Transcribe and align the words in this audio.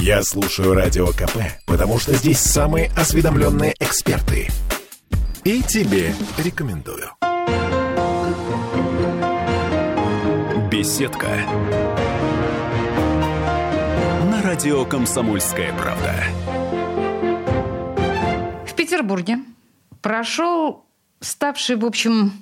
Я 0.00 0.22
слушаю 0.22 0.74
Радио 0.74 1.08
КП, 1.08 1.36
потому 1.66 1.98
что 1.98 2.14
здесь 2.14 2.38
самые 2.38 2.90
осведомленные 2.96 3.74
эксперты. 3.78 4.48
И 5.44 5.62
тебе 5.62 6.14
рекомендую. 6.38 7.10
Беседка. 10.70 11.28
На 14.30 14.42
радио 14.42 14.84
«Комсомольская 14.84 15.72
правда». 15.74 16.14
В 18.66 18.74
Петербурге 18.74 19.38
прошел 20.00 20.86
ставший, 21.20 21.76
в 21.76 21.84
общем, 21.84 22.32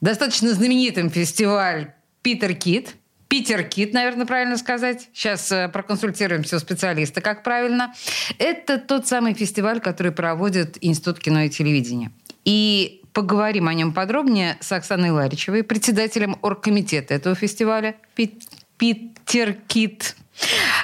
достаточно 0.00 0.52
знаменитым 0.52 1.10
фестиваль 1.10 1.94
«Питер 2.22 2.54
Кит», 2.54 2.96
Питер 3.28 3.64
Кит, 3.64 3.92
наверное, 3.92 4.26
правильно 4.26 4.56
сказать. 4.56 5.08
Сейчас 5.12 5.50
э, 5.50 5.68
проконсультируемся 5.68 6.56
у 6.56 6.58
специалиста, 6.58 7.20
как 7.20 7.42
правильно. 7.42 7.92
Это 8.38 8.78
тот 8.78 9.06
самый 9.06 9.34
фестиваль, 9.34 9.80
который 9.80 10.12
проводит 10.12 10.78
Институт 10.80 11.18
кино 11.18 11.42
и 11.42 11.48
телевидения. 11.48 12.12
И 12.44 13.02
поговорим 13.12 13.66
о 13.66 13.74
нем 13.74 13.92
подробнее 13.92 14.56
с 14.60 14.70
Оксаной 14.70 15.10
Ларичевой, 15.10 15.64
председателем 15.64 16.38
оргкомитета 16.42 17.14
этого 17.14 17.34
фестиваля 17.34 17.96
«Питер 18.14 19.54
Кит». 19.66 20.16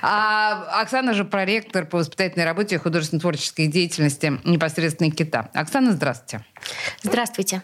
А 0.00 0.80
Оксана 0.80 1.14
же 1.14 1.24
проректор 1.24 1.86
по 1.86 1.98
воспитательной 1.98 2.46
работе 2.46 2.76
и 2.76 2.78
художественно-творческой 2.78 3.66
деятельности 3.66 4.40
непосредственно 4.44 5.10
Кита. 5.10 5.50
Оксана, 5.52 5.92
здравствуйте. 5.92 6.44
Здравствуйте. 7.02 7.62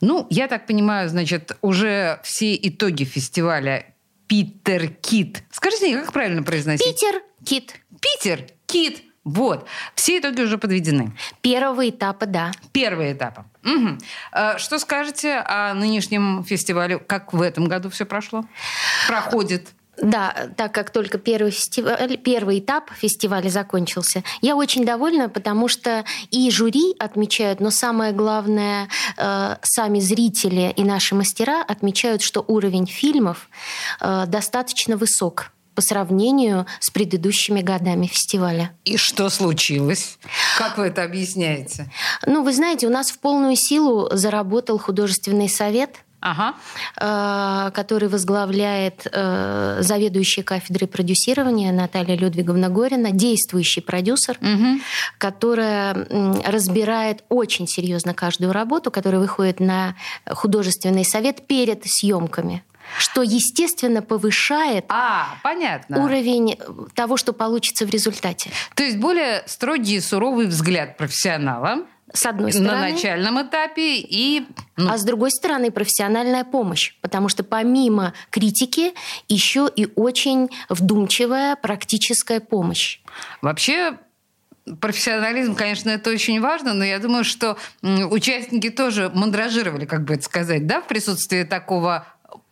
Ну, 0.00 0.26
я 0.30 0.48
так 0.48 0.66
понимаю, 0.66 1.08
значит, 1.08 1.56
уже 1.60 2.18
все 2.22 2.56
итоги 2.56 3.04
фестиваля 3.04 3.84
Питер 4.28 4.88
Кит. 4.88 5.42
Скажите, 5.50 5.98
как 5.98 6.12
правильно 6.12 6.42
произносить? 6.42 6.86
Питер 6.86 7.22
Кит. 7.44 7.74
Питер 8.00 8.46
Кит. 8.66 9.02
Вот. 9.24 9.66
Все 9.94 10.20
итоги 10.20 10.40
уже 10.42 10.56
подведены. 10.56 11.12
Первого 11.42 11.88
этапа, 11.90 12.26
да. 12.26 12.52
Первые 12.72 13.12
этапы. 13.12 13.44
Угу. 13.64 13.98
Что 14.58 14.78
скажете 14.78 15.38
о 15.38 15.74
нынешнем 15.74 16.44
фестивале? 16.44 16.98
Как 16.98 17.32
в 17.32 17.42
этом 17.42 17.66
году 17.66 17.90
все 17.90 18.06
прошло? 18.06 18.44
Проходит? 19.06 19.68
Да, 20.00 20.48
так 20.56 20.72
как 20.72 20.90
только 20.90 21.18
первый, 21.18 21.50
фестиваль, 21.50 22.16
первый 22.18 22.60
этап 22.60 22.90
фестиваля 22.92 23.48
закончился, 23.48 24.22
я 24.40 24.54
очень 24.54 24.84
довольна, 24.84 25.28
потому 25.28 25.68
что 25.68 26.04
и 26.30 26.50
жюри 26.50 26.94
отмечают, 26.98 27.60
но 27.60 27.70
самое 27.70 28.12
главное, 28.12 28.88
э, 29.16 29.56
сами 29.62 29.98
зрители 29.98 30.72
и 30.76 30.84
наши 30.84 31.14
мастера 31.14 31.64
отмечают, 31.66 32.22
что 32.22 32.44
уровень 32.46 32.86
фильмов 32.86 33.48
э, 34.00 34.24
достаточно 34.26 34.96
высок 34.96 35.50
по 35.74 35.82
сравнению 35.82 36.66
с 36.80 36.90
предыдущими 36.90 37.60
годами 37.60 38.06
фестиваля. 38.06 38.72
И 38.84 38.96
что 38.96 39.30
случилось? 39.30 40.18
Как 40.58 40.76
вы 40.76 40.86
это 40.86 41.04
объясняете? 41.04 41.90
Ну, 42.26 42.42
вы 42.42 42.52
знаете, 42.52 42.86
у 42.88 42.90
нас 42.90 43.10
в 43.10 43.18
полную 43.20 43.54
силу 43.54 44.08
заработал 44.12 44.78
художественный 44.78 45.48
совет– 45.48 45.96
ага. 46.20 46.54
Э, 47.00 47.70
который 47.72 48.08
возглавляет 48.08 49.06
э, 49.10 49.78
заведующая 49.80 50.44
кафедрой 50.44 50.88
продюсирования 50.88 51.72
Наталья 51.72 52.16
Людвиговна 52.16 52.68
Горина, 52.68 53.10
действующий 53.10 53.80
продюсер, 53.80 54.38
угу. 54.40 54.80
которая 55.18 55.94
разбирает 56.46 57.24
очень 57.28 57.66
серьезно 57.66 58.14
каждую 58.14 58.52
работу, 58.52 58.90
которая 58.90 59.20
выходит 59.20 59.60
на 59.60 59.94
художественный 60.26 61.04
совет 61.04 61.46
перед 61.46 61.82
съемками 61.84 62.62
что, 62.96 63.22
естественно, 63.22 64.02
повышает 64.02 64.86
а, 64.88 65.36
понятно. 65.42 66.02
уровень 66.02 66.58
того, 66.94 67.16
что 67.16 67.32
получится 67.32 67.86
в 67.86 67.90
результате. 67.90 68.50
То 68.74 68.82
есть 68.82 68.96
более 68.96 69.42
строгий 69.46 69.96
и 69.96 70.00
суровый 70.00 70.46
взгляд 70.46 70.96
профессионала 70.96 71.86
с 72.12 72.26
одной 72.26 72.52
стороны. 72.52 72.72
На 72.72 72.80
начальном 72.90 73.42
этапе 73.42 73.96
и... 73.98 74.46
Ну... 74.76 74.90
А 74.90 74.98
с 74.98 75.04
другой 75.04 75.30
стороны, 75.30 75.70
профессиональная 75.70 76.44
помощь. 76.44 76.94
Потому 77.00 77.28
что 77.28 77.44
помимо 77.44 78.14
критики 78.30 78.92
еще 79.28 79.70
и 79.74 79.88
очень 79.94 80.48
вдумчивая 80.68 81.56
практическая 81.56 82.40
помощь. 82.40 83.00
Вообще 83.42 83.98
профессионализм, 84.80 85.54
конечно, 85.54 85.90
это 85.90 86.10
очень 86.10 86.40
важно, 86.40 86.74
но 86.74 86.84
я 86.84 86.98
думаю, 86.98 87.24
что 87.24 87.56
участники 87.82 88.70
тоже 88.70 89.10
мандражировали, 89.14 89.86
как 89.86 90.04
бы 90.04 90.14
это 90.14 90.24
сказать, 90.24 90.66
да, 90.66 90.80
в 90.80 90.86
присутствии 90.86 91.44
такого 91.44 92.06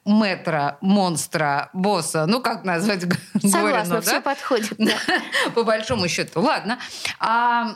метра, 0.07 0.79
монстра, 0.81 1.69
босса, 1.73 2.27
ну 2.27 2.41
как 2.41 2.65
назвать 2.65 3.03
Согласна, 3.43 3.97
Горину, 3.97 4.01
все 4.01 4.11
да? 4.13 4.21
подходит. 4.21 4.75
Да. 4.79 4.95
По 5.55 5.65
большому 5.65 6.09
счету. 6.09 6.41
Ладно. 6.41 6.79
А, 7.19 7.75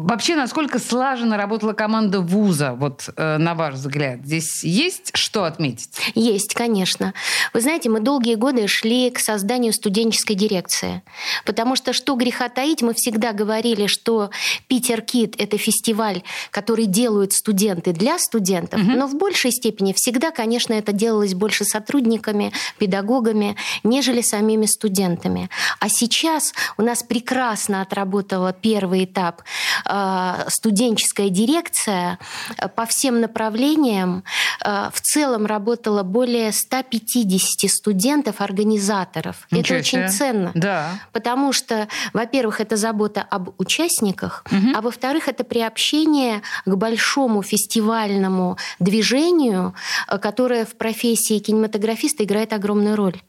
Вообще, 0.00 0.36
насколько 0.36 0.78
слаженно 0.78 1.36
работала 1.36 1.72
команда 1.72 2.20
вуза, 2.20 2.72
вот 2.72 3.08
э, 3.16 3.36
на 3.38 3.54
ваш 3.54 3.74
взгляд? 3.74 4.20
Здесь 4.24 4.64
есть 4.64 5.10
что 5.14 5.44
отметить? 5.44 5.90
Есть, 6.14 6.54
конечно. 6.54 7.12
Вы 7.52 7.60
знаете, 7.60 7.88
мы 7.90 8.00
долгие 8.00 8.34
годы 8.34 8.66
шли 8.66 9.10
к 9.10 9.18
созданию 9.18 9.72
студенческой 9.72 10.34
дирекции. 10.34 11.02
Потому 11.44 11.76
что, 11.76 11.92
что 11.92 12.14
греха 12.14 12.48
таить, 12.48 12.82
мы 12.82 12.94
всегда 12.94 13.32
говорили, 13.32 13.86
что 13.86 14.30
Питер 14.68 15.02
Кит— 15.02 15.34
это 15.38 15.58
фестиваль, 15.58 16.22
который 16.50 16.86
делают 16.86 17.32
студенты 17.32 17.92
для 17.92 18.18
студентов, 18.18 18.80
угу. 18.80 18.90
но 18.90 19.06
в 19.06 19.16
большей 19.16 19.52
степени 19.52 19.92
всегда, 19.92 20.30
конечно, 20.30 20.72
это 20.72 20.92
делалось 20.92 21.34
больше 21.34 21.64
сотрудниками, 21.64 22.52
педагогами, 22.78 23.56
нежели 23.84 24.22
самими 24.22 24.66
студентами. 24.66 25.50
А 25.78 25.88
сейчас 25.88 26.54
у 26.76 26.82
нас 26.82 27.02
прекрасно 27.02 27.82
отработала 27.82 28.52
первый 28.52 29.04
этап 29.04 29.42
Э, 29.89 29.89
студенческая 30.48 31.28
дирекция 31.30 32.18
э, 32.56 32.68
по 32.68 32.86
всем 32.86 33.20
направлениям 33.20 34.24
э, 34.64 34.90
в 34.92 35.00
целом 35.00 35.46
работало 35.46 36.02
более 36.02 36.52
150 36.52 37.70
студентов-организаторов. 37.70 39.46
Это 39.50 39.76
очень 39.76 40.08
ценно. 40.08 40.52
Да. 40.54 40.98
Потому 41.12 41.52
что, 41.52 41.88
во-первых, 42.12 42.60
это 42.60 42.76
забота 42.76 43.22
об 43.22 43.50
участниках, 43.58 44.44
угу. 44.50 44.68
а 44.74 44.80
во-вторых, 44.80 45.28
это 45.28 45.44
приобщение 45.44 46.42
к 46.64 46.74
большому 46.74 47.42
фестивальному 47.42 48.58
движению, 48.78 49.74
которое 50.20 50.64
в 50.64 50.76
профессии 50.76 51.38
кинематографиста 51.38 52.24
играет 52.24 52.52
огромную 52.52 52.96
роль. 52.96 53.20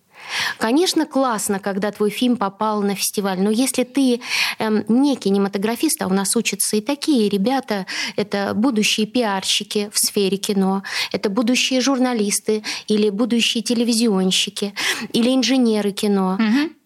Конечно, 0.58 1.06
классно, 1.06 1.60
когда 1.60 1.92
твой 1.92 2.10
фильм 2.10 2.38
попал 2.38 2.82
на 2.82 2.96
фестиваль, 2.96 3.42
но 3.42 3.50
если 3.50 3.84
ты 3.84 4.22
эм, 4.60 4.84
не 4.88 5.16
кинематографист, 5.16 6.02
а 6.02 6.08
у 6.08 6.14
нас 6.14 6.36
учатся 6.36 6.78
и 6.78 6.82
такие 6.82 7.30
ребята, 7.30 7.86
это 8.16 8.54
будущие 8.56 9.08
пиарщики 9.08 9.90
в 9.94 10.00
сфере 10.00 10.38
кино, 10.38 10.84
это 11.12 11.30
будущие 11.30 11.82
журналисты 11.82 12.64
или 12.88 13.10
будущие 13.10 13.64
телевизионщики 13.64 14.74
или 15.14 15.34
инженеры 15.34 15.92
кино. 15.92 16.36
Угу 16.40 16.81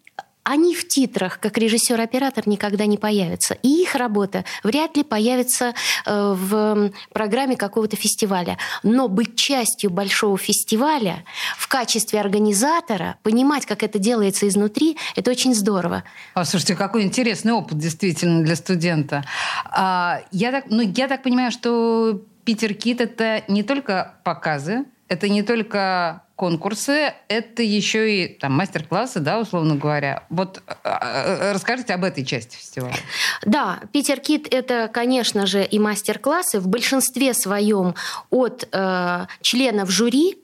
они 0.46 0.76
в 0.76 0.86
титрах, 0.86 1.40
как 1.40 1.58
режиссер-оператор, 1.58 2.46
никогда 2.46 2.86
не 2.86 2.98
появятся. 2.98 3.54
И 3.64 3.82
их 3.82 3.96
работа 3.96 4.44
вряд 4.62 4.96
ли 4.96 5.02
появится 5.02 5.74
э, 6.06 6.34
в 6.36 6.92
программе 7.12 7.56
какого-то 7.56 7.96
фестиваля. 7.96 8.56
Но 8.84 9.08
быть 9.08 9.34
частью 9.34 9.90
большого 9.90 10.38
фестиваля 10.38 11.24
в 11.56 11.66
качестве 11.66 12.20
организатора, 12.20 13.16
понимать, 13.24 13.66
как 13.66 13.82
это 13.82 13.98
делается 13.98 14.46
изнутри, 14.46 14.96
это 15.16 15.32
очень 15.32 15.52
здорово. 15.52 16.04
А, 16.34 16.44
слушайте, 16.44 16.76
какой 16.76 17.02
интересный 17.02 17.52
опыт 17.52 17.78
действительно 17.78 18.44
для 18.44 18.54
студента. 18.54 19.24
А, 19.64 20.20
я, 20.30 20.52
так, 20.52 20.66
ну, 20.68 20.80
я 20.82 21.08
так 21.08 21.24
понимаю, 21.24 21.50
что 21.50 22.22
Питер 22.44 22.72
Кит— 22.74 23.00
это 23.02 23.42
не 23.48 23.64
только 23.64 24.14
показы, 24.22 24.84
это 25.08 25.28
не 25.28 25.42
только 25.42 26.22
конкурсы, 26.36 27.14
это 27.28 27.62
еще 27.62 28.24
и 28.24 28.28
там 28.28 28.52
мастер-классы, 28.52 29.20
да, 29.20 29.40
условно 29.40 29.74
говоря. 29.74 30.24
Вот 30.28 30.62
э, 30.66 30.72
э, 30.84 31.52
расскажите 31.52 31.94
об 31.94 32.04
этой 32.04 32.24
части 32.24 32.56
фестиваля. 32.56 32.96
Да, 33.44 33.80
Питер 33.92 34.20
Кит 34.20 34.46
это, 34.52 34.88
конечно 34.92 35.46
же, 35.46 35.64
и 35.64 35.78
мастер-классы 35.78 36.60
в 36.60 36.68
большинстве 36.68 37.32
своем 37.32 37.94
от 38.30 38.68
э, 38.70 39.26
членов 39.40 39.90
жюри, 39.90 40.38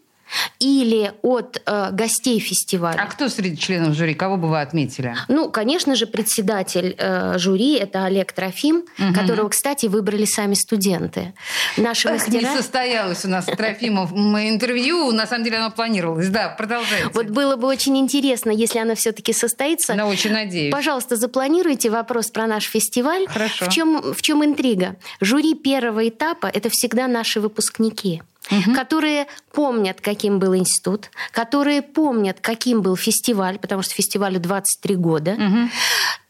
или 0.59 1.13
от 1.23 1.61
э, 1.65 1.91
гостей 1.93 2.39
фестиваля. 2.39 3.01
А 3.01 3.07
кто 3.07 3.29
среди 3.29 3.57
членов 3.57 3.95
жюри? 3.95 4.15
Кого 4.15 4.37
бы 4.37 4.49
вы 4.49 4.61
отметили? 4.61 5.15
Ну, 5.29 5.51
конечно 5.51 5.95
же, 5.97 6.07
председатель 6.07 6.95
э, 6.99 7.39
жюри 7.39 7.75
это 7.75 8.05
Олег 8.05 8.33
Трофим, 8.33 8.85
угу. 8.99 9.15
которого, 9.15 9.49
кстати, 9.49 9.87
выбрали 9.87 10.25
сами 10.25 10.55
студенты. 10.55 11.35
Наши 11.77 12.09
Эх, 12.09 12.15
мастера... 12.15 12.41
Не 12.41 12.57
состоялось 12.57 13.25
у 13.25 13.29
нас 13.29 13.47
Трофимов 13.47 14.13
интервью, 14.13 15.13
на 15.13 15.27
самом 15.27 15.45
деле 15.45 15.59
оно 15.59 15.71
планировалось. 15.71 16.29
Да, 16.29 16.49
продолжайте. 16.49 17.09
Вот 17.13 17.27
было 17.27 17.57
бы 17.57 17.69
очень 17.69 17.97
интересно, 17.99 18.51
если 18.51 18.79
оно 18.79 18.95
все-таки 18.95 19.33
состоится. 19.33 19.95
Я 19.95 20.07
очень 20.07 20.33
надеюсь. 20.33 20.73
Пожалуйста, 20.73 21.17
запланируйте 21.17 21.91
вопрос 21.91 22.31
про 22.31 22.47
наш 22.47 22.65
фестиваль. 22.65 23.27
Хорошо. 23.27 23.67
В 23.67 23.69
чем, 23.69 24.15
в 24.15 24.23
чем 24.23 24.45
интрига? 24.45 24.97
Жюри 25.21 25.55
первого 25.55 26.09
этапа 26.09 26.47
это 26.47 26.69
всегда 26.71 27.09
наши 27.09 27.41
выпускники. 27.41 28.23
Угу. 28.51 28.75
которые 28.75 29.27
помнят, 29.53 30.01
каким 30.01 30.39
был 30.39 30.57
институт, 30.57 31.11
которые 31.31 31.83
помнят, 31.83 32.41
каким 32.41 32.83
был 32.83 32.97
фестиваль, 32.97 33.59
потому 33.59 33.83
что 33.83 33.95
фестивалю 33.95 34.41
23 34.41 34.97
года. 34.97 35.33
Угу. 35.33 35.69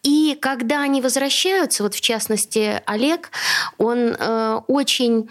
И 0.03 0.37
когда 0.41 0.83
они 0.83 1.01
возвращаются, 1.01 1.85
вот 1.85 1.95
в 1.95 2.01
частности 2.01 2.83
Олег, 2.87 3.31
он 3.79 3.99
э, 3.99 4.61
очень 4.67 5.31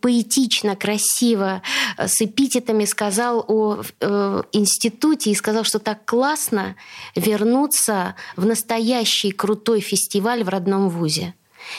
поэтично, 0.00 0.74
красиво, 0.74 1.62
э, 1.96 2.08
с 2.08 2.20
эпитетами 2.20 2.84
сказал 2.84 3.44
о 3.46 3.82
э, 4.00 4.42
институте 4.50 5.30
и 5.30 5.36
сказал, 5.36 5.62
что 5.62 5.78
так 5.78 6.04
классно 6.04 6.74
вернуться 7.14 8.16
в 8.34 8.44
настоящий 8.44 9.30
крутой 9.30 9.80
фестиваль 9.80 10.42
в 10.42 10.48
родном 10.48 10.88
вузе. 10.88 11.34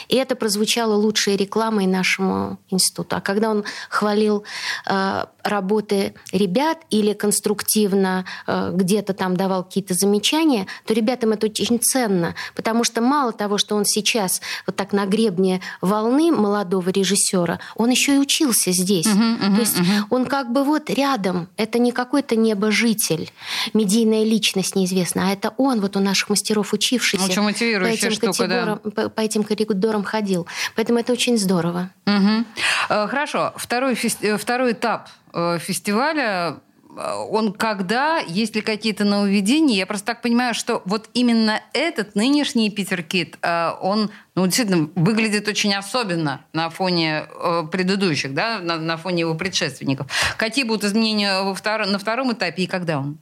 И 0.08 0.16
это 0.16 0.36
прозвучало 0.36 0.94
лучшей 0.94 1.36
рекламой 1.36 1.86
нашему 1.86 2.58
институту. 2.70 3.16
А 3.16 3.20
когда 3.20 3.50
он 3.50 3.64
хвалил 3.88 4.44
э, 4.86 5.24
работы 5.42 6.14
ребят 6.32 6.78
или 6.90 7.12
конструктивно 7.12 8.24
э, 8.46 8.72
где-то 8.74 9.14
там 9.14 9.36
давал 9.36 9.64
какие-то 9.64 9.94
замечания, 9.94 10.66
то 10.86 10.94
ребятам 10.94 11.32
это 11.32 11.46
очень 11.46 11.80
ценно, 11.80 12.34
потому 12.54 12.84
что 12.84 13.00
мало 13.00 13.32
того, 13.32 13.58
что 13.58 13.76
он 13.76 13.84
сейчас 13.84 14.40
вот 14.66 14.76
так 14.76 14.92
на 14.92 15.06
гребне 15.06 15.60
волны 15.80 16.30
молодого 16.32 16.90
режиссера, 16.90 17.60
он 17.76 17.90
еще 17.90 18.16
и 18.16 18.18
учился 18.18 18.72
здесь. 18.72 19.06
Uh-huh, 19.06 19.38
uh-huh, 19.40 19.54
то 19.54 19.60
есть 19.60 19.76
uh-huh. 19.76 20.02
он 20.10 20.26
как 20.26 20.52
бы 20.52 20.64
вот 20.64 20.90
рядом. 20.90 21.48
Это 21.56 21.78
не 21.78 21.92
какой-то 21.92 22.36
небожитель, 22.36 23.30
медийная 23.74 24.24
личность 24.24 24.76
неизвестна, 24.76 25.28
а 25.28 25.32
это 25.32 25.54
он 25.56 25.80
вот 25.80 25.96
у 25.96 26.00
наших 26.00 26.30
мастеров 26.30 26.72
учившийся. 26.72 27.24
Очень 27.24 27.42
мотивирующая 27.42 28.08
по 28.08 28.12
этим 28.12 28.12
штука, 28.12 28.48
да. 28.48 28.76
по, 28.76 29.08
по 29.08 29.20
этим 29.20 29.44
коридорам 29.80 30.04
ходил. 30.04 30.46
Поэтому 30.76 30.98
это 30.98 31.12
очень 31.12 31.38
здорово. 31.38 31.90
Угу. 32.06 33.06
Хорошо. 33.08 33.52
Второй, 33.56 33.94
фести... 33.94 34.36
Второй 34.36 34.72
этап 34.72 35.08
э, 35.32 35.58
фестиваля 35.58 36.56
э, 36.96 37.14
он 37.30 37.52
когда, 37.52 38.18
есть 38.18 38.54
ли 38.54 38.60
какие-то 38.60 39.04
нововведения? 39.04 39.76
Я 39.76 39.86
просто 39.86 40.06
так 40.06 40.22
понимаю, 40.22 40.54
что 40.54 40.82
вот 40.84 41.08
именно 41.14 41.60
этот 41.72 42.14
нынешний 42.14 42.70
Питер 42.70 43.02
Кит, 43.02 43.38
он 43.80 44.10
ну, 44.34 44.46
действительно 44.46 44.90
выглядит 44.96 45.48
очень 45.48 45.74
особенно 45.74 46.40
на 46.52 46.68
фоне 46.68 47.24
предыдущих, 47.72 48.34
да, 48.34 48.58
на, 48.58 48.76
на 48.76 48.96
фоне 48.96 49.20
его 49.20 49.34
предшественников. 49.34 50.06
Какие 50.36 50.64
будут 50.64 50.84
изменения 50.84 51.42
во 51.42 51.54
втор... 51.54 51.86
на 51.86 51.98
втором 51.98 52.32
этапе 52.32 52.64
и 52.64 52.66
когда 52.66 52.98
он? 52.98 53.18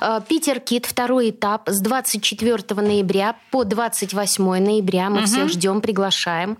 Э, 0.00 0.20
Питер 0.26 0.60
Кит, 0.60 0.86
второй 0.86 1.30
этап 1.30 1.68
с 1.68 1.80
24 1.80 2.80
ноября 2.80 3.36
по 3.50 3.64
28 3.64 4.44
ноября. 4.44 5.10
Мы 5.10 5.18
угу. 5.18 5.26
всех 5.26 5.48
ждем, 5.48 5.80
приглашаем. 5.80 6.58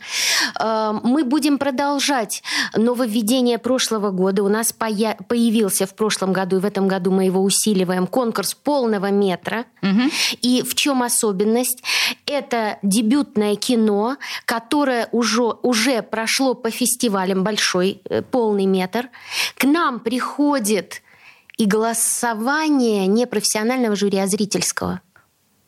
Э, 0.61 0.93
мы 1.03 1.25
будем 1.25 1.59
продолжать 1.59 2.43
нововведение 2.75 3.59
прошлого 3.59 4.11
года. 4.11 4.43
У 4.43 4.49
нас 4.49 4.73
появился 4.73 5.87
в 5.87 5.95
прошлом 5.95 6.33
году, 6.33 6.57
и 6.57 6.61
в 6.61 6.65
этом 6.65 6.89
году 6.89 7.11
мы 7.11 7.25
его 7.25 7.43
усиливаем, 7.43 8.07
конкурс 8.07 8.55
полного 8.55 9.11
метра. 9.11 9.65
Угу. 9.83 10.11
И 10.43 10.63
в 10.63 10.75
чем 10.75 11.03
особенность? 11.03 11.83
Это 12.27 12.79
дебютное 12.83 13.57
кино, 13.57 14.17
которое 14.45 15.09
уже, 15.13 15.55
уже 15.63 16.03
прошло 16.03 16.55
по 16.55 16.71
фестивалям 16.71 17.45
большой, 17.45 18.01
э, 18.09 18.23
полный 18.23 18.67
метр. 18.67 19.09
К 19.57 19.65
нам 19.65 20.01
приходит 20.01 21.03
и 21.59 21.67
голосование 21.67 23.07
не 23.07 23.27
профессионального 23.27 23.97
жюри, 23.97 24.19
а 24.19 24.27
зрительского. 24.27 25.03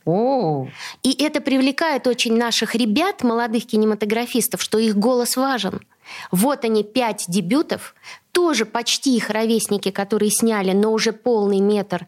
О. 0.06 0.68
И 1.02 1.22
это 1.22 1.40
привлекает 1.40 2.06
очень 2.06 2.36
наших 2.36 2.74
ребят, 2.74 3.22
молодых 3.22 3.66
кинематографистов, 3.66 4.62
что 4.62 4.78
их 4.78 4.96
голос 4.96 5.36
важен. 5.36 5.80
Вот 6.30 6.64
они, 6.64 6.82
пять 6.82 7.24
дебютов, 7.28 7.94
тоже 8.32 8.64
почти 8.64 9.16
их 9.16 9.30
ровесники, 9.30 9.90
которые 9.90 10.30
сняли, 10.30 10.72
но 10.72 10.92
уже 10.92 11.12
полный 11.12 11.60
метр. 11.60 12.06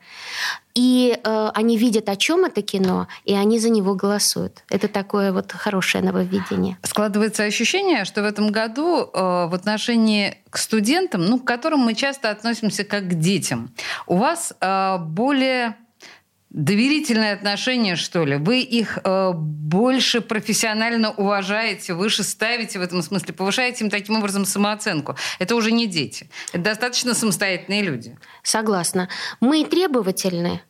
И 0.75 1.19
э, 1.23 1.51
они 1.55 1.77
видят, 1.77 2.09
о 2.09 2.17
чем 2.17 2.47
это 2.47 2.63
кино, 2.63 3.09
и 3.25 3.35
они 3.35 3.59
за 3.59 3.69
него 3.69 3.95
голосуют. 3.95 4.65
Это 4.71 4.89
такое 4.89 5.33
вот 5.33 5.53
хорошее 5.53 6.03
нововведение. 6.03 6.79
Складывается 6.83 7.43
ощущение, 7.45 8.05
что 8.05 8.23
в 8.23 8.25
этом 8.25 8.51
году 8.51 9.03
э, 9.03 9.11
в 9.13 9.55
отношении 9.55 10.39
к 10.49 10.57
студентам, 10.57 11.27
ну, 11.27 11.39
к 11.39 11.45
которым 11.45 11.81
мы 11.81 11.95
часто 11.95 12.31
относимся 12.31 12.85
как 12.85 13.09
к 13.09 13.15
детям, 13.15 13.75
у 14.07 14.17
вас 14.17 14.55
э, 14.61 14.99
более 14.99 15.77
доверительное 16.53 17.33
отношение, 17.33 17.97
что 17.97 18.25
ли? 18.25 18.37
Вы 18.37 18.61
их 18.61 18.99
э, 19.03 19.33
больше 19.35 20.21
профессионально 20.21 21.11
уважаете, 21.13 21.95
выше 21.95 22.23
ставите 22.23 22.79
в 22.79 22.83
этом 22.83 23.03
смысле, 23.03 23.33
повышаете 23.33 23.85
им 23.85 23.91
таким 23.91 24.17
образом 24.17 24.45
самооценку. 24.45 25.17
Это 25.39 25.57
уже 25.57 25.73
не 25.73 25.87
дети. 25.87 26.29
Это 26.53 26.65
достаточно 26.65 27.15
самостоятельные 27.15 27.83
люди. 27.83 28.19
Согласна. 28.43 29.09
Мы 29.41 29.65
требовательны, 29.65 30.63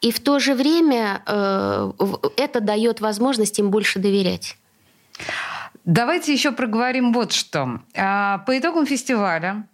и 0.00 0.12
в 0.12 0.20
то 0.20 0.38
же 0.38 0.54
время 0.54 1.22
э, 1.26 1.92
это 2.36 2.60
дает 2.60 3.00
возможность 3.00 3.58
им 3.58 3.70
больше 3.70 3.98
доверять. 3.98 4.56
Давайте 5.84 6.32
еще 6.32 6.52
проговорим 6.52 7.12
вот 7.12 7.32
что. 7.32 7.80
А, 7.96 8.38
по 8.38 8.56
итогам 8.56 8.86
фестиваля, 8.86 9.66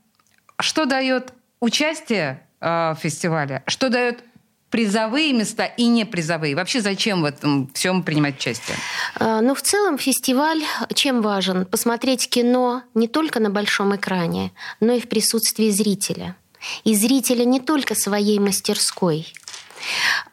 что 0.58 0.86
дает 0.86 1.34
участие 1.60 2.46
э, 2.60 2.94
в 2.94 2.98
фестивале, 3.02 3.62
что 3.66 3.90
дает 3.90 4.24
призовые 4.70 5.32
места 5.32 5.64
и 5.64 5.86
не 5.86 6.04
призовые? 6.04 6.54
Вообще 6.54 6.80
зачем 6.80 7.22
в 7.22 7.24
этом 7.24 7.70
всем 7.74 8.02
принимать 8.02 8.38
участие? 8.38 8.76
А, 9.16 9.40
ну, 9.40 9.54
в 9.54 9.62
целом 9.62 9.98
фестиваль 9.98 10.62
чем 10.94 11.22
важен? 11.22 11.66
Посмотреть 11.66 12.28
кино 12.28 12.82
не 12.94 13.08
только 13.08 13.40
на 13.40 13.50
большом 13.50 13.94
экране, 13.96 14.52
но 14.80 14.92
и 14.92 15.00
в 15.00 15.08
присутствии 15.08 15.70
зрителя. 15.70 16.36
И 16.84 16.94
зрителя 16.94 17.44
не 17.44 17.60
только 17.60 17.94
своей 17.94 18.38
мастерской, 18.40 19.32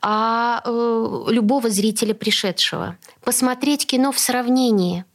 а 0.02 0.62
э, 0.66 1.26
любого 1.30 1.70
зрителя 1.70 2.14
пришедшего. 2.16 2.98
Посмотреть 3.24 3.86
кино 3.86 4.12
в 4.12 4.20
сравнении– 4.20 5.06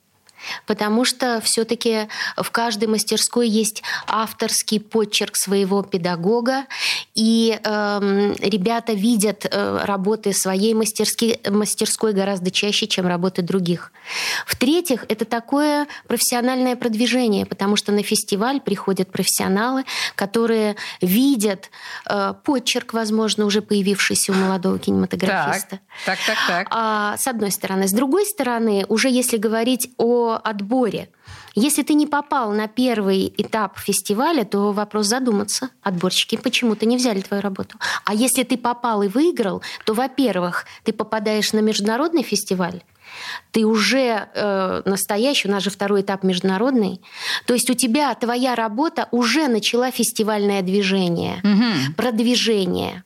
Потому 0.66 1.04
что 1.04 1.40
все-таки 1.42 2.08
в 2.36 2.50
каждой 2.50 2.88
мастерской 2.88 3.48
есть 3.48 3.82
авторский 4.06 4.80
почерк 4.80 5.36
своего 5.36 5.82
педагога, 5.82 6.66
и 7.14 7.58
э, 7.62 8.34
ребята 8.40 8.92
видят 8.92 9.46
э, 9.50 9.84
работы 9.84 10.32
своей 10.32 10.74
мастерски, 10.74 11.40
мастерской 11.48 12.12
гораздо 12.12 12.50
чаще, 12.50 12.86
чем 12.86 13.06
работы 13.06 13.42
других. 13.42 13.92
В-третьих, 14.46 15.04
это 15.08 15.24
такое 15.24 15.86
профессиональное 16.08 16.76
продвижение, 16.76 17.46
потому 17.46 17.76
что 17.76 17.92
на 17.92 18.02
фестиваль 18.02 18.60
приходят 18.60 19.10
профессионалы, 19.10 19.84
которые 20.14 20.76
видят 21.00 21.70
э, 22.08 22.34
почерк, 22.44 22.92
возможно, 22.92 23.44
уже 23.44 23.62
появившийся 23.62 24.32
у 24.32 24.34
молодого 24.34 24.78
кинематографиста. 24.78 25.80
Так, 26.04 26.18
так, 26.26 26.36
так. 26.36 26.36
так. 26.46 26.68
А, 26.70 27.16
с 27.16 27.26
одной 27.26 27.50
стороны. 27.50 27.88
С 27.88 27.92
другой 27.92 28.26
стороны, 28.26 28.84
уже 28.88 29.08
если 29.08 29.36
говорить 29.36 29.90
о 29.96 30.29
отборе. 30.36 31.10
Если 31.54 31.82
ты 31.82 31.94
не 31.94 32.06
попал 32.06 32.52
на 32.52 32.68
первый 32.68 33.32
этап 33.36 33.78
фестиваля, 33.78 34.44
то 34.44 34.72
вопрос 34.72 35.06
задуматься. 35.06 35.70
Отборщики 35.82 36.36
почему-то 36.36 36.86
не 36.86 36.96
взяли 36.96 37.20
твою 37.20 37.42
работу. 37.42 37.76
А 38.04 38.14
если 38.14 38.42
ты 38.44 38.56
попал 38.56 39.02
и 39.02 39.08
выиграл, 39.08 39.62
то, 39.84 39.94
во-первых, 39.94 40.66
ты 40.84 40.92
попадаешь 40.92 41.52
на 41.52 41.60
международный 41.60 42.22
фестиваль, 42.22 42.82
ты 43.50 43.64
уже 43.64 44.28
э, 44.34 44.82
настоящий, 44.84 45.48
у 45.48 45.50
нас 45.50 45.62
же 45.62 45.70
второй 45.70 46.02
этап 46.02 46.22
международный. 46.22 47.00
То 47.46 47.54
есть 47.54 47.68
у 47.70 47.74
тебя 47.74 48.14
твоя 48.14 48.54
работа 48.54 49.08
уже 49.10 49.48
начала 49.48 49.90
фестивальное 49.90 50.62
движение, 50.62 51.40
угу. 51.42 51.94
продвижение. 51.96 53.04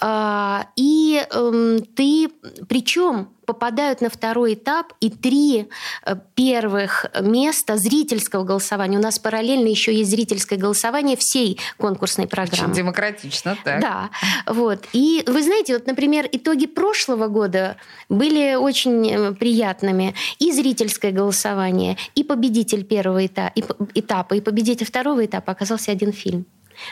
Э, 0.00 0.60
и 0.76 1.22
э, 1.30 1.78
ты, 1.94 2.28
причем 2.68 3.28
попадают 3.48 4.02
на 4.02 4.10
второй 4.10 4.52
этап, 4.52 4.92
и 5.00 5.08
три 5.08 5.68
э, 6.04 6.16
первых 6.34 7.06
места 7.18 7.78
зрительского 7.78 8.44
голосования. 8.44 8.98
У 8.98 9.00
нас 9.00 9.18
параллельно 9.18 9.68
еще 9.68 9.94
есть 9.94 10.10
зрительское 10.10 10.58
голосование 10.58 11.16
всей 11.16 11.58
конкурсной 11.78 12.26
программы. 12.26 12.72
Очень 12.72 12.74
демократично, 12.74 13.56
так. 13.64 13.80
Да. 13.80 14.10
Вот. 14.46 14.84
И 14.92 15.24
вы 15.26 15.42
знаете, 15.42 15.72
вот, 15.72 15.86
например, 15.86 16.28
итоги 16.30 16.66
прошлого 16.66 17.28
года 17.28 17.76
были 18.10 18.54
очень 18.54 19.10
э, 19.10 19.32
приятными. 19.32 20.14
И 20.38 20.52
зрительское 20.52 21.10
голосование, 21.12 21.96
и 22.14 22.24
победитель 22.24 22.84
первого 22.84 23.24
этапа, 23.24 24.34
и 24.34 24.40
победитель 24.42 24.84
второго 24.84 25.24
этапа 25.24 25.52
оказался 25.52 25.90
один 25.90 26.12
фильм. 26.12 26.44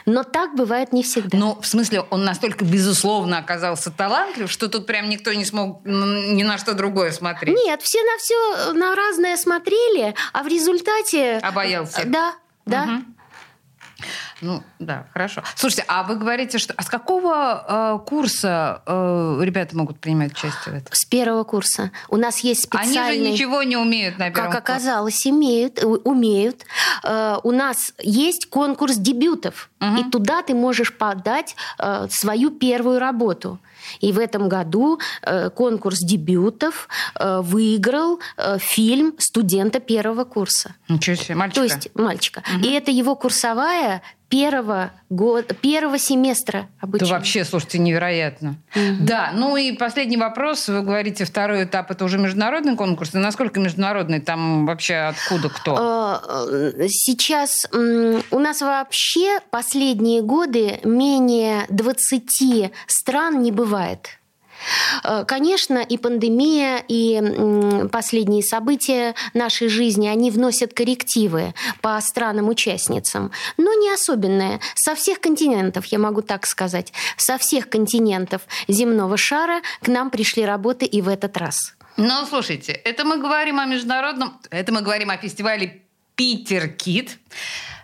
Но 0.04 0.22
так 0.24 0.54
бывает 0.54 0.92
не 0.92 1.02
всегда. 1.02 1.36
Ну, 1.36 1.58
в 1.60 1.66
смысле, 1.66 2.02
он 2.10 2.24
настолько, 2.24 2.64
безусловно, 2.64 3.38
оказался 3.38 3.90
талантлив, 3.90 4.50
что 4.50 4.68
тут 4.68 4.86
прям 4.86 5.08
никто 5.08 5.32
не 5.32 5.44
смог 5.44 5.84
ни 5.84 6.42
на 6.42 6.58
что 6.58 6.74
другое 6.74 7.12
смотреть. 7.12 7.56
Нет, 7.56 7.82
все 7.82 7.98
на 8.02 8.18
все 8.18 8.72
на 8.74 8.94
разное 8.94 9.36
смотрели, 9.36 10.14
а 10.32 10.42
в 10.42 10.46
результате... 10.46 11.38
Обоялся. 11.38 12.02
Да, 12.04 12.34
да. 12.64 12.84
Угу. 12.84 13.15
Ну, 14.42 14.62
да, 14.78 15.06
хорошо. 15.12 15.42
Слушайте, 15.54 15.84
а 15.88 16.02
вы 16.02 16.16
говорите, 16.16 16.58
что... 16.58 16.74
А 16.76 16.82
с 16.82 16.88
какого 16.88 17.98
э, 18.02 18.06
курса 18.06 18.82
э, 18.84 19.38
ребята 19.42 19.76
могут 19.76 19.98
принимать 19.98 20.32
участие 20.32 20.74
в 20.74 20.76
этом? 20.76 20.92
С 20.92 21.06
первого 21.06 21.44
курса. 21.44 21.90
У 22.08 22.16
нас 22.16 22.40
есть 22.40 22.64
специальный... 22.64 23.00
Они 23.00 23.24
же 23.24 23.32
ничего 23.32 23.62
не 23.62 23.78
умеют 23.78 24.18
на 24.18 24.30
первом 24.30 24.52
Как 24.52 24.62
оказалось, 24.62 25.26
имеют, 25.26 25.82
умеют. 25.82 26.64
Э, 27.02 27.36
у 27.42 27.50
нас 27.50 27.94
есть 27.98 28.46
конкурс 28.50 28.96
дебютов, 28.96 29.70
угу. 29.80 29.96
и 29.96 30.10
туда 30.10 30.42
ты 30.42 30.54
можешь 30.54 30.94
подать 30.94 31.56
э, 31.78 32.06
свою 32.10 32.50
первую 32.50 32.98
работу. 32.98 33.58
И 34.00 34.12
в 34.12 34.18
этом 34.18 34.48
году 34.48 34.98
э, 35.22 35.50
конкурс 35.50 36.00
дебютов 36.00 36.88
э, 37.18 37.40
выиграл 37.42 38.20
э, 38.36 38.58
фильм 38.58 39.14
студента 39.18 39.80
первого 39.80 40.24
курса. 40.24 40.74
Ничего 40.88 41.16
себе, 41.16 41.34
мальчика. 41.34 41.60
То 41.60 41.64
есть 41.64 41.88
мальчика. 41.94 42.42
Угу. 42.56 42.66
И 42.66 42.72
это 42.72 42.90
его 42.90 43.14
курсовая 43.16 44.02
первого 44.28 44.90
года, 45.08 45.54
первого 45.54 45.98
семестра 45.98 46.68
обучения. 46.80 47.08
Это 47.10 47.18
вообще, 47.18 47.44
слушайте, 47.44 47.78
невероятно. 47.78 48.56
Угу. 48.74 48.82
Да, 49.00 49.30
ну 49.32 49.56
и 49.56 49.72
последний 49.72 50.16
вопрос. 50.16 50.68
Вы 50.68 50.82
говорите, 50.82 51.24
второй 51.24 51.64
этап 51.64 51.90
это 51.90 52.04
уже 52.04 52.18
международный 52.18 52.76
конкурс. 52.76 53.14
И 53.14 53.18
насколько 53.18 53.60
международный? 53.60 54.20
Там 54.20 54.66
вообще 54.66 54.94
откуда 54.94 55.48
кто? 55.48 56.20
Сейчас 56.88 57.66
у 57.72 58.38
нас 58.38 58.60
вообще 58.60 59.38
последние 59.50 60.22
годы 60.22 60.80
менее 60.82 61.66
20 61.68 62.72
стран 62.86 63.42
не 63.42 63.52
бывает. 63.52 63.75
Э, 65.04 65.24
конечно, 65.26 65.78
и 65.78 65.98
пандемия, 65.98 66.82
и 66.88 67.88
последние 67.90 68.42
события 68.42 69.14
нашей 69.34 69.68
жизни, 69.68 70.08
они 70.08 70.30
вносят 70.30 70.72
коррективы 70.72 71.54
по 71.80 72.00
странам-участницам, 72.00 73.30
но 73.56 73.74
не 73.74 73.92
особенные. 73.92 74.60
Со 74.74 74.94
всех 74.94 75.20
континентов, 75.20 75.86
я 75.86 75.98
могу 75.98 76.22
так 76.22 76.46
сказать, 76.46 76.92
со 77.16 77.38
всех 77.38 77.68
континентов 77.68 78.42
земного 78.68 79.16
шара 79.16 79.60
к 79.82 79.88
нам 79.88 80.10
пришли 80.10 80.44
работы 80.44 80.86
и 80.86 81.02
в 81.02 81.08
этот 81.08 81.36
раз. 81.36 81.74
Ну, 81.96 82.26
слушайте, 82.28 82.72
это 82.72 83.04
мы 83.04 83.18
говорим 83.18 83.58
о 83.58 83.64
международном, 83.64 84.38
это 84.50 84.72
мы 84.72 84.82
говорим 84.82 85.10
о 85.10 85.16
фестивале 85.16 85.82
Питер 86.14 86.68
Кит. 86.68 87.18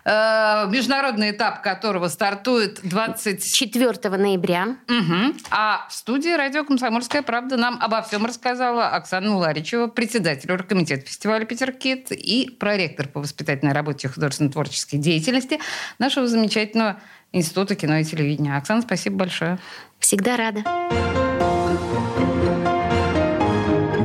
Э, 0.04 0.66
международный 0.68 1.30
этап 1.30 1.62
которого 1.62 2.08
стартует 2.08 2.80
24 2.82 4.16
ноября. 4.16 4.76
Угу. 4.88 5.34
А 5.50 5.86
в 5.88 5.92
студии 5.92 6.30
радио 6.30 6.64
«Комсомольская 6.64 7.22
правда» 7.22 7.56
нам 7.56 7.78
обо 7.80 8.02
всем 8.02 8.24
рассказала 8.26 8.88
Оксана 8.88 9.36
Уларичева, 9.36 9.86
председатель 9.86 10.50
оргкомитета 10.50 11.06
фестиваля 11.06 11.44
«Питер 11.44 11.72
Кит» 11.72 12.10
и 12.10 12.50
проректор 12.50 13.06
по 13.06 13.20
воспитательной 13.20 13.72
работе 13.72 14.08
и 14.08 14.10
художественно-творческой 14.10 14.96
деятельности 14.96 15.60
нашего 15.98 16.26
замечательного 16.26 17.00
Института 17.30 17.76
кино 17.76 17.98
и 17.98 18.04
телевидения. 18.04 18.56
Оксана, 18.56 18.82
спасибо 18.82 19.16
большое. 19.18 19.58
Всегда 20.00 20.36
рада. 20.36 20.64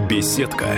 Беседка 0.08 0.78